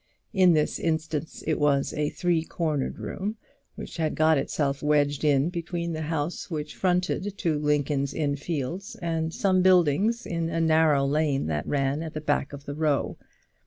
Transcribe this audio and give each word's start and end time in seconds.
In 0.33 0.53
this 0.53 0.79
instance 0.79 1.43
it 1.45 1.59
was 1.59 1.93
a 1.93 2.09
three 2.09 2.41
cornered 2.43 2.97
room, 2.97 3.37
which 3.75 3.97
had 3.97 4.15
got 4.15 4.35
itself 4.39 4.81
wedged 4.81 5.23
in 5.23 5.51
between 5.51 5.93
the 5.93 6.01
house 6.01 6.49
which 6.49 6.75
fronted 6.75 7.37
to 7.37 7.59
Lincoln's 7.59 8.11
Inn 8.11 8.35
Fields, 8.35 8.95
and 8.95 9.31
some 9.31 9.61
buildings 9.61 10.25
in 10.25 10.49
a 10.49 10.59
narrow 10.59 11.05
lane 11.05 11.45
that 11.45 11.67
ran 11.67 12.01
at 12.01 12.15
the 12.15 12.19
back 12.21 12.51
of 12.51 12.65
the 12.65 12.73
row. 12.73 13.19